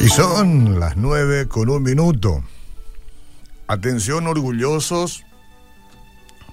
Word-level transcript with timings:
Y 0.00 0.08
son 0.08 0.78
las 0.78 0.96
nueve 0.96 1.48
con 1.48 1.68
un 1.68 1.82
minuto. 1.82 2.44
Atención 3.66 4.26
orgullosos. 4.26 5.24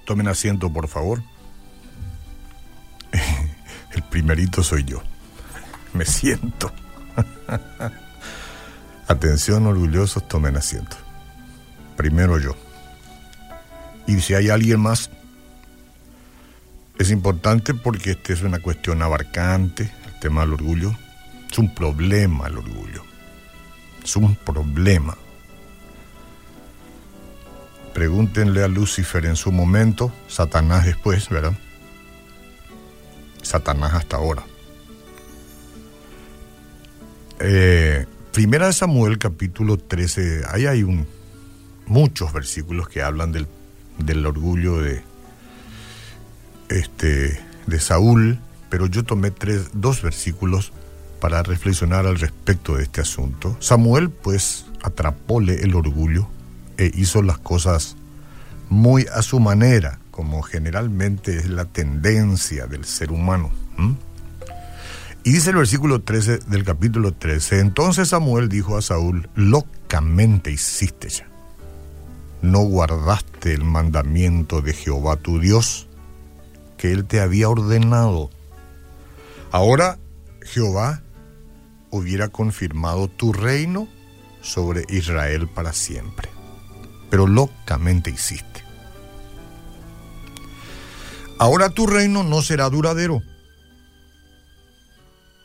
Tomen 0.06 0.26
asiento, 0.26 0.72
por 0.72 0.88
favor. 0.88 1.22
El 3.92 4.02
primerito 4.04 4.62
soy 4.62 4.84
yo. 4.84 5.02
Me 5.92 6.04
siento. 6.04 6.72
Atención 9.06 9.66
orgullosos, 9.66 10.26
tomen 10.26 10.56
asiento. 10.56 10.96
Primero 11.96 12.38
yo. 12.38 12.56
Y 14.06 14.20
si 14.20 14.34
hay 14.34 14.48
alguien 14.48 14.80
más, 14.80 15.10
es 17.02 17.10
importante 17.10 17.74
porque 17.74 18.12
esta 18.12 18.32
es 18.32 18.42
una 18.42 18.60
cuestión 18.60 19.02
abarcante, 19.02 19.92
el 20.06 20.20
tema 20.20 20.42
del 20.42 20.54
orgullo. 20.54 20.96
Es 21.50 21.58
un 21.58 21.74
problema 21.74 22.46
el 22.46 22.58
orgullo. 22.58 23.02
Es 24.02 24.14
un 24.14 24.36
problema. 24.36 25.16
Pregúntenle 27.92 28.62
a 28.62 28.68
Lucifer 28.68 29.26
en 29.26 29.36
su 29.36 29.50
momento, 29.50 30.12
Satanás 30.28 30.86
después, 30.86 31.28
¿verdad? 31.28 31.52
Satanás 33.42 33.94
hasta 33.94 34.16
ahora. 34.16 34.44
Eh, 37.40 38.06
primera 38.32 38.68
de 38.68 38.72
Samuel, 38.72 39.18
capítulo 39.18 39.76
13, 39.76 40.44
ahí 40.48 40.66
hay 40.66 40.84
muchos 41.86 42.32
versículos 42.32 42.88
que 42.88 43.02
hablan 43.02 43.32
del, 43.32 43.48
del 43.98 44.24
orgullo 44.24 44.80
de, 44.80 45.02
este, 46.78 47.40
de 47.66 47.80
Saúl, 47.80 48.38
pero 48.70 48.86
yo 48.86 49.04
tomé 49.04 49.30
tres, 49.30 49.70
dos 49.74 50.02
versículos 50.02 50.72
para 51.20 51.42
reflexionar 51.42 52.06
al 52.06 52.18
respecto 52.18 52.76
de 52.76 52.84
este 52.84 53.00
asunto. 53.00 53.56
Samuel 53.60 54.10
pues 54.10 54.66
atrapóle 54.82 55.62
el 55.62 55.74
orgullo 55.74 56.28
e 56.76 56.90
hizo 56.94 57.22
las 57.22 57.38
cosas 57.38 57.96
muy 58.68 59.06
a 59.14 59.22
su 59.22 59.38
manera, 59.38 59.98
como 60.10 60.42
generalmente 60.42 61.36
es 61.36 61.48
la 61.48 61.66
tendencia 61.66 62.66
del 62.66 62.84
ser 62.84 63.12
humano. 63.12 63.50
Y 65.24 65.32
dice 65.32 65.50
el 65.50 65.56
versículo 65.56 66.00
13 66.00 66.38
del 66.48 66.64
capítulo 66.64 67.12
13, 67.12 67.60
entonces 67.60 68.08
Samuel 68.08 68.48
dijo 68.48 68.76
a 68.76 68.82
Saúl, 68.82 69.28
locamente 69.34 70.50
hiciste 70.50 71.08
ya. 71.08 71.28
No 72.40 72.60
guardaste 72.60 73.52
el 73.54 73.62
mandamiento 73.62 74.62
de 74.62 74.72
Jehová 74.72 75.16
tu 75.16 75.38
Dios, 75.38 75.86
que 76.82 76.90
él 76.90 77.04
te 77.04 77.20
había 77.20 77.48
ordenado. 77.48 78.28
Ahora 79.52 80.00
Jehová 80.42 81.04
hubiera 81.90 82.30
confirmado 82.30 83.06
tu 83.06 83.32
reino 83.32 83.86
sobre 84.40 84.84
Israel 84.88 85.46
para 85.46 85.72
siempre. 85.74 86.28
Pero 87.08 87.28
locamente 87.28 88.10
hiciste. 88.10 88.64
Ahora 91.38 91.70
tu 91.70 91.86
reino 91.86 92.24
no 92.24 92.42
será 92.42 92.68
duradero. 92.68 93.22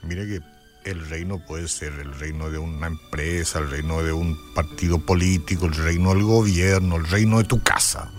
Mire 0.01 0.25
que 0.25 0.89
el 0.89 1.07
reino 1.07 1.45
puede 1.45 1.67
ser 1.67 1.93
el 1.99 2.15
reino 2.15 2.49
de 2.49 2.57
una 2.57 2.87
empresa, 2.87 3.59
el 3.59 3.69
reino 3.69 4.01
de 4.01 4.11
un 4.11 4.35
partido 4.55 5.05
político, 5.05 5.67
el 5.67 5.75
reino 5.75 6.15
del 6.15 6.23
gobierno, 6.23 6.95
el 6.95 7.05
reino 7.05 7.37
de 7.37 7.43
tu 7.43 7.61
casa. 7.61 8.11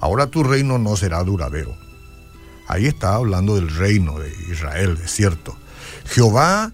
Ahora 0.00 0.28
tu 0.28 0.42
reino 0.42 0.78
no 0.78 0.96
será 0.96 1.22
duradero. 1.22 1.76
Ahí 2.68 2.86
está 2.86 3.14
hablando 3.14 3.54
del 3.54 3.74
reino 3.74 4.18
de 4.18 4.30
Israel, 4.50 4.98
es 5.02 5.12
cierto. 5.12 5.56
Jehová 6.06 6.72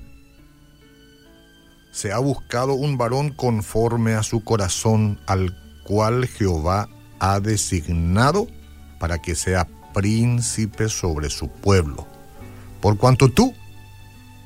se 1.93 2.13
ha 2.13 2.19
buscado 2.19 2.73
un 2.75 2.97
varón 2.97 3.31
conforme 3.31 4.15
a 4.15 4.23
su 4.23 4.43
corazón, 4.43 5.21
al 5.27 5.55
cual 5.85 6.27
Jehová 6.27 6.89
ha 7.21 7.41
designado 7.41 8.49
para 8.99 9.21
que 9.21 9.35
sea 9.35 9.69
príncipe 9.93 10.89
sobre 10.89 11.29
su 11.29 11.49
pueblo. 11.49 12.07
Por 12.81 12.97
cuanto 12.97 13.31
tú 13.31 13.55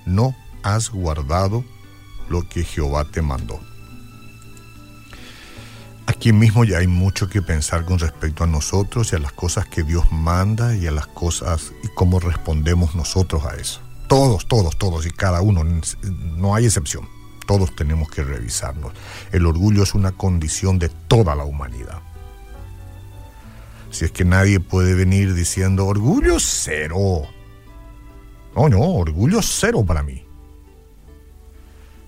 no 0.05 0.35
has 0.63 0.91
guardado 0.91 1.65
lo 2.29 2.49
que 2.49 2.65
Jehová 2.65 3.05
te 3.05 3.23
mandó. 3.23 3.61
Aquí 6.17 6.33
mismo 6.33 6.65
ya 6.65 6.79
hay 6.79 6.87
mucho 6.87 7.29
que 7.29 7.43
pensar 7.43 7.85
con 7.85 7.99
respecto 7.99 8.43
a 8.43 8.47
nosotros 8.47 9.13
y 9.13 9.17
a 9.17 9.19
las 9.19 9.33
cosas 9.33 9.67
que 9.67 9.83
Dios 9.83 10.11
manda 10.11 10.75
y 10.75 10.87
a 10.87 10.91
las 10.91 11.07
cosas 11.07 11.75
y 11.85 11.89
cómo 11.89 12.21
respondemos 12.21 12.95
nosotros 12.95 13.45
a 13.45 13.55
eso. 13.55 13.83
Todos, 14.09 14.49
todos, 14.49 14.79
todos 14.79 15.05
y 15.05 15.11
cada 15.11 15.43
uno, 15.43 15.63
no 15.63 16.55
hay 16.55 16.65
excepción. 16.65 17.07
Todos 17.47 17.77
tenemos 17.77 18.09
que 18.09 18.25
revisarnos. 18.25 18.95
El 19.31 19.45
orgullo 19.45 19.83
es 19.83 19.95
una 19.95 20.13
condición 20.13 20.79
de 20.79 20.89
toda 20.89 21.35
la 21.35 21.45
humanidad. 21.45 22.01
Si 23.91 24.07
es 24.07 24.11
que 24.11 24.25
nadie 24.25 24.59
puede 24.59 24.95
venir 24.95 25.35
diciendo 25.35 25.87
orgullo 25.87 26.41
cero. 26.41 27.29
No, 28.57 28.71
no, 28.71 28.81
orgullo 28.81 29.43
cero 29.43 29.85
para 29.87 30.03
mí. 30.03 30.25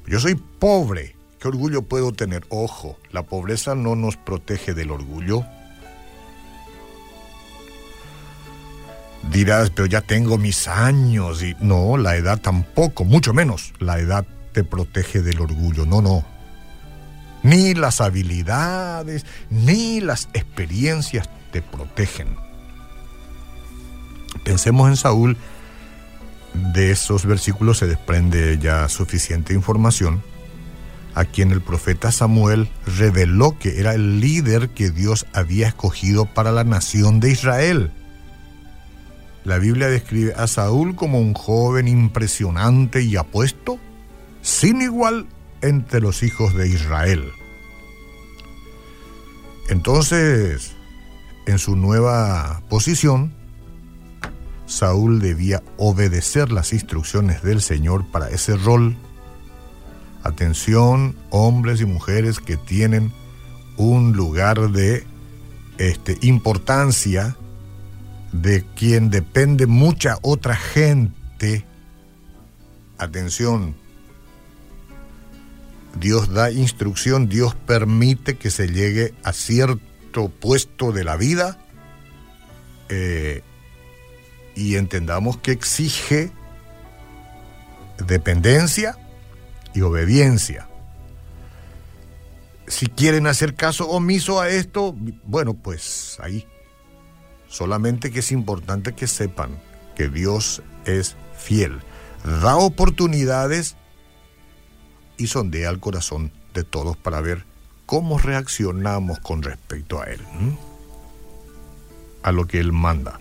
Yo 0.06 0.18
soy 0.18 0.34
pobre. 0.34 1.17
¿Qué 1.40 1.46
orgullo 1.46 1.82
puedo 1.82 2.12
tener? 2.12 2.44
Ojo, 2.48 2.98
la 3.12 3.22
pobreza 3.22 3.74
no 3.74 3.94
nos 3.94 4.16
protege 4.16 4.74
del 4.74 4.90
orgullo. 4.90 5.44
Dirás, 9.30 9.70
pero 9.70 9.86
ya 9.86 10.00
tengo 10.00 10.36
mis 10.36 10.66
años 10.66 11.42
y 11.42 11.54
no, 11.60 11.96
la 11.96 12.16
edad 12.16 12.40
tampoco, 12.40 13.04
mucho 13.04 13.32
menos. 13.32 13.72
La 13.78 13.98
edad 13.98 14.26
te 14.52 14.64
protege 14.64 15.20
del 15.20 15.40
orgullo, 15.40 15.86
no, 15.86 16.02
no. 16.02 16.24
Ni 17.44 17.74
las 17.74 18.00
habilidades, 18.00 19.24
ni 19.48 20.00
las 20.00 20.28
experiencias 20.32 21.30
te 21.52 21.62
protegen. 21.62 22.36
Pensemos 24.42 24.88
en 24.88 24.96
Saúl, 24.96 25.36
de 26.54 26.90
esos 26.90 27.26
versículos 27.26 27.78
se 27.78 27.86
desprende 27.86 28.58
ya 28.58 28.88
suficiente 28.88 29.54
información, 29.54 30.22
a 31.18 31.24
quien 31.24 31.50
el 31.50 31.60
profeta 31.60 32.12
Samuel 32.12 32.68
reveló 32.86 33.58
que 33.58 33.80
era 33.80 33.92
el 33.92 34.20
líder 34.20 34.68
que 34.68 34.90
Dios 34.90 35.26
había 35.32 35.66
escogido 35.66 36.26
para 36.26 36.52
la 36.52 36.62
nación 36.62 37.18
de 37.18 37.32
Israel. 37.32 37.90
La 39.42 39.58
Biblia 39.58 39.88
describe 39.88 40.32
a 40.36 40.46
Saúl 40.46 40.94
como 40.94 41.18
un 41.18 41.34
joven 41.34 41.88
impresionante 41.88 43.02
y 43.02 43.16
apuesto, 43.16 43.80
sin 44.42 44.80
igual 44.80 45.26
entre 45.60 46.00
los 46.00 46.22
hijos 46.22 46.54
de 46.54 46.68
Israel. 46.68 47.32
Entonces, 49.68 50.76
en 51.46 51.58
su 51.58 51.74
nueva 51.74 52.62
posición, 52.68 53.32
Saúl 54.66 55.18
debía 55.18 55.64
obedecer 55.78 56.52
las 56.52 56.72
instrucciones 56.72 57.42
del 57.42 57.60
Señor 57.60 58.06
para 58.12 58.28
ese 58.28 58.56
rol. 58.56 58.96
Atención, 60.22 61.16
hombres 61.30 61.80
y 61.80 61.86
mujeres 61.86 62.40
que 62.40 62.56
tienen 62.56 63.12
un 63.76 64.12
lugar 64.12 64.70
de 64.70 65.06
este, 65.78 66.18
importancia, 66.22 67.36
de 68.32 68.64
quien 68.74 69.10
depende 69.10 69.66
mucha 69.66 70.18
otra 70.22 70.56
gente. 70.56 71.64
Atención, 72.98 73.76
Dios 75.98 76.32
da 76.32 76.50
instrucción, 76.50 77.28
Dios 77.28 77.54
permite 77.54 78.36
que 78.36 78.50
se 78.50 78.68
llegue 78.68 79.14
a 79.22 79.32
cierto 79.32 80.28
puesto 80.28 80.92
de 80.92 81.04
la 81.04 81.16
vida 81.16 81.58
eh, 82.88 83.42
y 84.54 84.76
entendamos 84.76 85.36
que 85.38 85.52
exige 85.52 86.32
dependencia 88.04 88.96
y 89.74 89.80
obediencia. 89.82 90.68
Si 92.66 92.86
quieren 92.86 93.26
hacer 93.26 93.54
caso 93.54 93.88
omiso 93.88 94.40
a 94.40 94.48
esto, 94.48 94.94
bueno, 95.24 95.54
pues 95.54 96.18
ahí. 96.20 96.46
Solamente 97.48 98.10
que 98.10 98.18
es 98.18 98.30
importante 98.30 98.94
que 98.94 99.06
sepan 99.06 99.58
que 99.96 100.08
Dios 100.08 100.62
es 100.84 101.16
fiel. 101.36 101.80
Da 102.42 102.56
oportunidades 102.56 103.76
y 105.16 105.28
sondea 105.28 105.70
el 105.70 105.80
corazón 105.80 106.30
de 106.52 106.64
todos 106.64 106.96
para 106.96 107.20
ver 107.20 107.44
cómo 107.86 108.18
reaccionamos 108.18 109.18
con 109.20 109.42
respecto 109.42 110.00
a 110.00 110.04
Él, 110.04 110.20
a 112.22 112.32
lo 112.32 112.46
que 112.46 112.60
Él 112.60 112.72
manda. 112.72 113.18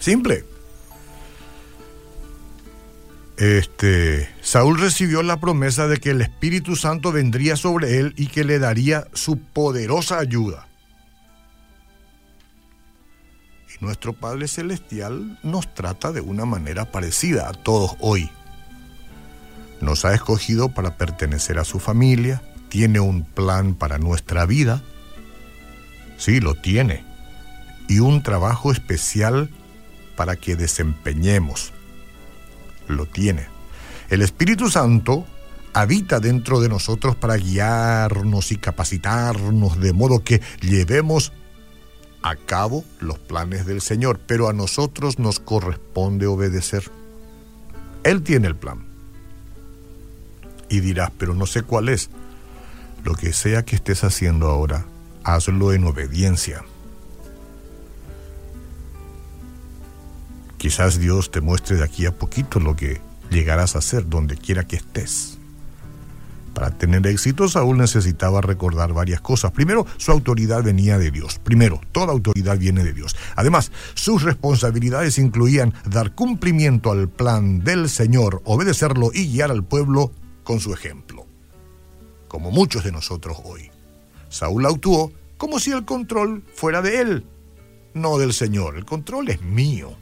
Simple. 0.00 0.44
Este, 3.38 4.28
Saúl 4.42 4.80
recibió 4.80 5.22
la 5.22 5.38
promesa 5.38 5.86
de 5.86 5.98
que 5.98 6.10
el 6.10 6.20
Espíritu 6.22 6.74
Santo 6.74 7.12
vendría 7.12 7.54
sobre 7.54 7.98
él 7.98 8.12
y 8.16 8.26
que 8.26 8.42
le 8.42 8.58
daría 8.58 9.06
su 9.12 9.38
poderosa 9.38 10.18
ayuda. 10.18 10.66
Y 13.68 13.84
nuestro 13.84 14.12
Padre 14.12 14.48
Celestial 14.48 15.38
nos 15.44 15.72
trata 15.72 16.10
de 16.10 16.20
una 16.20 16.46
manera 16.46 16.90
parecida 16.90 17.48
a 17.48 17.52
todos 17.52 17.94
hoy. 18.00 18.28
Nos 19.80 20.04
ha 20.04 20.14
escogido 20.14 20.70
para 20.70 20.96
pertenecer 20.96 21.60
a 21.60 21.64
su 21.64 21.78
familia, 21.78 22.42
tiene 22.68 22.98
un 22.98 23.22
plan 23.24 23.76
para 23.76 23.98
nuestra 23.98 24.46
vida. 24.46 24.82
Sí, 26.16 26.40
lo 26.40 26.56
tiene. 26.56 27.04
Y 27.88 28.00
un 28.00 28.24
trabajo 28.24 28.72
especial 28.72 29.48
para 30.16 30.34
que 30.34 30.56
desempeñemos. 30.56 31.72
Lo 32.88 33.06
tiene. 33.06 33.46
El 34.10 34.22
Espíritu 34.22 34.70
Santo 34.70 35.26
habita 35.74 36.18
dentro 36.18 36.60
de 36.60 36.68
nosotros 36.68 37.14
para 37.14 37.36
guiarnos 37.36 38.50
y 38.52 38.56
capacitarnos 38.56 39.78
de 39.78 39.92
modo 39.92 40.24
que 40.24 40.40
llevemos 40.60 41.32
a 42.22 42.36
cabo 42.36 42.84
los 43.00 43.18
planes 43.18 43.66
del 43.66 43.80
Señor, 43.80 44.20
pero 44.26 44.48
a 44.48 44.52
nosotros 44.52 45.18
nos 45.18 45.38
corresponde 45.38 46.26
obedecer. 46.26 46.90
Él 48.02 48.22
tiene 48.22 48.48
el 48.48 48.56
plan. 48.56 48.86
Y 50.68 50.80
dirás, 50.80 51.10
pero 51.16 51.34
no 51.34 51.46
sé 51.46 51.62
cuál 51.62 51.88
es. 51.88 52.10
Lo 53.04 53.14
que 53.14 53.32
sea 53.32 53.64
que 53.64 53.76
estés 53.76 54.04
haciendo 54.04 54.48
ahora, 54.48 54.84
hazlo 55.22 55.72
en 55.72 55.84
obediencia. 55.84 56.64
Quizás 60.58 60.98
Dios 60.98 61.30
te 61.30 61.40
muestre 61.40 61.76
de 61.76 61.84
aquí 61.84 62.04
a 62.04 62.12
poquito 62.12 62.58
lo 62.58 62.74
que 62.74 63.00
llegarás 63.30 63.76
a 63.76 63.78
hacer 63.78 64.08
donde 64.08 64.36
quiera 64.36 64.64
que 64.64 64.76
estés. 64.76 65.38
Para 66.52 66.72
tener 66.72 67.06
éxito, 67.06 67.48
Saúl 67.48 67.78
necesitaba 67.78 68.40
recordar 68.40 68.92
varias 68.92 69.20
cosas. 69.20 69.52
Primero, 69.52 69.86
su 69.96 70.10
autoridad 70.10 70.64
venía 70.64 70.98
de 70.98 71.12
Dios. 71.12 71.38
Primero, 71.38 71.80
toda 71.92 72.12
autoridad 72.12 72.58
viene 72.58 72.82
de 72.82 72.92
Dios. 72.92 73.14
Además, 73.36 73.70
sus 73.94 74.24
responsabilidades 74.24 75.18
incluían 75.18 75.72
dar 75.88 76.16
cumplimiento 76.16 76.90
al 76.90 77.08
plan 77.08 77.60
del 77.60 77.88
Señor, 77.88 78.42
obedecerlo 78.44 79.10
y 79.14 79.30
guiar 79.30 79.52
al 79.52 79.62
pueblo 79.62 80.10
con 80.42 80.58
su 80.58 80.74
ejemplo. 80.74 81.26
Como 82.26 82.50
muchos 82.50 82.82
de 82.82 82.90
nosotros 82.90 83.38
hoy. 83.44 83.70
Saúl 84.28 84.66
actuó 84.66 85.12
como 85.36 85.60
si 85.60 85.70
el 85.70 85.84
control 85.84 86.42
fuera 86.52 86.82
de 86.82 87.00
él, 87.00 87.24
no 87.94 88.18
del 88.18 88.32
Señor. 88.32 88.76
El 88.76 88.84
control 88.84 89.28
es 89.28 89.40
mío. 89.42 89.96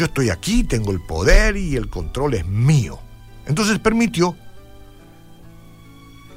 Yo 0.00 0.06
estoy 0.06 0.30
aquí, 0.30 0.64
tengo 0.64 0.92
el 0.92 1.00
poder 1.02 1.58
y 1.58 1.76
el 1.76 1.90
control 1.90 2.32
es 2.32 2.46
mío. 2.46 2.98
Entonces 3.44 3.78
permitió 3.78 4.34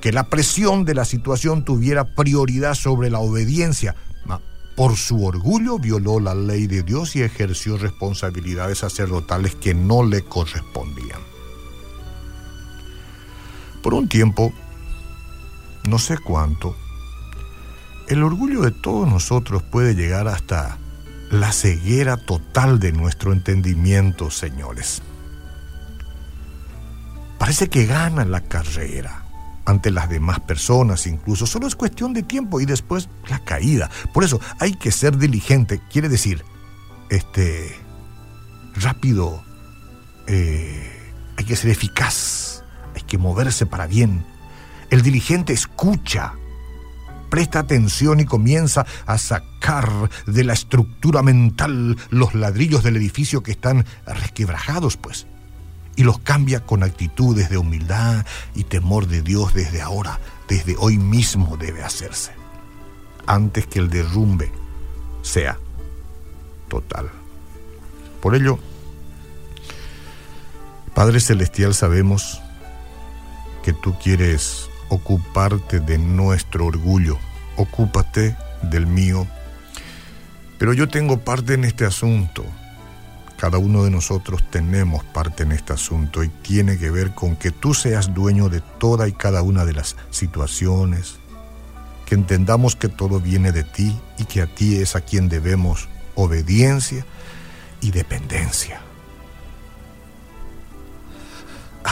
que 0.01 0.11
la 0.11 0.25
presión 0.25 0.83
de 0.83 0.93
la 0.93 1.05
situación 1.05 1.63
tuviera 1.63 2.03
prioridad 2.13 2.73
sobre 2.73 3.09
la 3.09 3.19
obediencia. 3.19 3.95
Por 4.75 4.97
su 4.97 5.23
orgullo 5.25 5.79
violó 5.79 6.19
la 6.19 6.35
ley 6.35 6.67
de 6.67 6.83
Dios 6.83 7.15
y 7.15 7.21
ejerció 7.21 7.77
responsabilidades 7.77 8.79
sacerdotales 8.79 9.55
que 9.55 9.73
no 9.73 10.03
le 10.03 10.23
correspondían. 10.23 11.21
Por 13.81 13.93
un 13.93 14.09
tiempo, 14.09 14.51
no 15.87 15.99
sé 15.99 16.17
cuánto, 16.17 16.75
el 18.09 18.23
orgullo 18.23 18.59
de 18.63 18.71
todos 18.71 19.07
nosotros 19.07 19.63
puede 19.63 19.95
llegar 19.95 20.27
hasta 20.27 20.79
la 21.33 21.51
ceguera 21.51 22.17
total 22.17 22.79
de 22.79 22.91
nuestro 22.91 23.33
entendimiento, 23.33 24.29
señores. 24.29 25.01
Parece 27.39 27.69
que 27.69 27.85
gana 27.85 28.23
la 28.23 28.41
carrera 28.41 29.25
ante 29.65 29.89
las 29.89 30.09
demás 30.09 30.39
personas 30.41 31.07
incluso. 31.07 31.47
Solo 31.47 31.65
es 31.65 31.75
cuestión 31.75 32.13
de 32.13 32.21
tiempo 32.21 32.61
y 32.61 32.65
después 32.65 33.09
la 33.29 33.39
caída. 33.39 33.89
Por 34.13 34.23
eso 34.23 34.39
hay 34.59 34.73
que 34.75 34.91
ser 34.91 35.17
diligente, 35.17 35.81
quiere 35.91 36.07
decir, 36.07 36.43
este, 37.09 37.75
rápido, 38.75 39.43
eh, 40.27 41.13
hay 41.35 41.45
que 41.45 41.55
ser 41.55 41.71
eficaz, 41.71 42.63
hay 42.95 43.01
que 43.01 43.17
moverse 43.17 43.65
para 43.65 43.87
bien. 43.87 44.23
El 44.91 45.01
diligente 45.01 45.51
escucha, 45.51 46.33
presta 47.33 47.57
atención 47.57 48.19
y 48.19 48.25
comienza 48.25 48.85
a 49.07 49.17
sacar 49.17 49.89
de 50.27 50.43
la 50.43 50.53
estructura 50.53 51.23
mental 51.23 51.97
los 52.11 52.35
ladrillos 52.35 52.83
del 52.83 52.95
edificio 52.95 53.41
que 53.41 53.53
están 53.53 53.87
resquebrajados, 54.05 54.97
pues 54.97 55.25
y 55.95 56.03
los 56.03 56.19
cambia 56.19 56.59
con 56.59 56.83
actitudes 56.83 57.49
de 57.49 57.57
humildad 57.57 58.23
y 58.53 58.65
temor 58.65 59.07
de 59.07 59.23
Dios 59.23 59.55
desde 59.55 59.81
ahora, 59.81 60.19
desde 60.47 60.75
hoy 60.77 60.99
mismo 60.99 61.57
debe 61.57 61.81
hacerse, 61.81 62.33
antes 63.25 63.65
que 63.65 63.79
el 63.79 63.89
derrumbe 63.89 64.51
sea 65.23 65.57
total. 66.69 67.09
Por 68.21 68.35
ello, 68.35 68.59
Padre 70.93 71.19
Celestial, 71.19 71.73
sabemos 71.73 72.39
que 73.63 73.73
tú 73.73 73.97
quieres 73.97 74.69
ocuparte 74.89 75.79
de 75.79 75.97
nuestro 75.97 76.65
orgullo, 76.65 77.17
ocúpate 77.57 78.35
del 78.61 78.87
mío, 78.87 79.27
pero 80.57 80.73
yo 80.73 80.87
tengo 80.87 81.19
parte 81.19 81.55
en 81.55 81.65
este 81.65 81.85
asunto. 81.85 82.45
Cada 83.37 83.57
uno 83.57 83.83
de 83.83 83.89
nosotros 83.89 84.49
tenemos 84.49 85.03
parte 85.03 85.43
en 85.43 85.51
este 85.51 85.73
asunto 85.73 86.23
y 86.23 86.29
tiene 86.29 86.77
que 86.77 86.89
ver 86.89 87.13
con 87.13 87.35
que 87.35 87.51
tú 87.51 87.73
seas 87.73 88.13
dueño 88.13 88.47
de 88.47 88.61
toda 88.61 89.07
y 89.07 89.11
cada 89.11 89.41
una 89.41 89.65
de 89.65 89.73
las 89.73 89.97
situaciones, 90.11 91.17
que 92.05 92.15
entendamos 92.15 92.77
que 92.77 92.87
todo 92.87 93.19
viene 93.19 93.51
de 93.51 93.63
ti 93.63 93.99
y 94.17 94.25
que 94.25 94.41
a 94.41 94.47
ti 94.47 94.77
es 94.77 94.95
a 94.95 95.01
quien 95.01 95.27
debemos 95.27 95.89
obediencia 96.15 97.05
y 97.81 97.91
dependencia. 97.91 98.81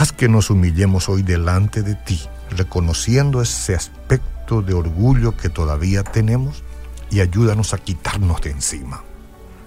Haz 0.02 0.10
que 0.10 0.28
nos 0.28 0.50
humillemos 0.50 1.08
hoy 1.08 1.22
delante 1.22 1.82
de 1.82 1.94
ti, 1.94 2.20
reconociendo 2.50 3.40
ese 3.40 3.76
aspecto 3.76 4.60
de 4.60 4.74
orgullo 4.74 5.36
que 5.36 5.48
todavía 5.48 6.02
tenemos 6.02 6.64
y 7.12 7.20
ayúdanos 7.20 7.72
a 7.72 7.78
quitarnos 7.78 8.40
de 8.40 8.50
encima. 8.50 9.04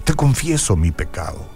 Te 0.04 0.14
confieso 0.14 0.76
mi 0.76 0.92
pecado 0.92 1.48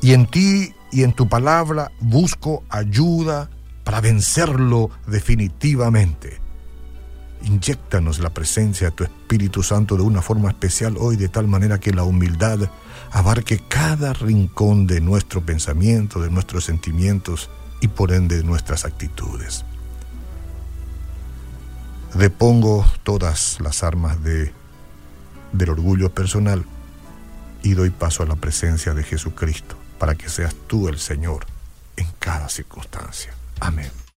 Y 0.00 0.14
en 0.14 0.24
ti 0.28 0.72
y 0.92 1.02
en 1.02 1.12
tu 1.12 1.28
palabra 1.28 1.92
busco 2.00 2.64
ayuda 2.70 3.50
para 3.84 4.00
vencerlo 4.00 4.88
definitivamente. 5.06 6.40
Inyéctanos 7.42 8.18
la 8.18 8.30
presencia 8.30 8.88
de 8.88 8.96
tu 8.96 9.04
Espíritu 9.04 9.62
Santo 9.62 9.96
de 9.96 10.04
una 10.04 10.22
forma 10.22 10.48
especial 10.48 10.96
hoy, 10.98 11.16
de 11.16 11.28
tal 11.28 11.48
manera 11.48 11.78
que 11.78 11.92
la 11.92 12.04
humildad 12.04 12.60
abarque 13.10 13.58
cada 13.58 14.12
rincón 14.12 14.86
de 14.86 15.00
nuestro 15.00 15.44
pensamiento, 15.44 16.20
de 16.20 16.30
nuestros 16.30 16.64
sentimientos 16.64 17.50
y 17.80 17.88
por 17.88 18.12
ende 18.12 18.36
de 18.36 18.44
nuestras 18.44 18.84
actitudes. 18.84 19.64
Depongo 22.14 22.84
todas 23.02 23.58
las 23.60 23.82
armas 23.82 24.22
de, 24.22 24.52
del 25.52 25.70
orgullo 25.70 26.12
personal 26.12 26.64
y 27.62 27.74
doy 27.74 27.90
paso 27.90 28.22
a 28.22 28.26
la 28.26 28.36
presencia 28.36 28.94
de 28.94 29.04
Jesucristo 29.04 29.76
para 29.98 30.14
que 30.14 30.28
seas 30.28 30.54
tú 30.66 30.88
el 30.88 30.98
Señor 30.98 31.46
en 31.96 32.06
cada 32.18 32.48
circunstancia. 32.48 33.34
Amén. 33.60 34.00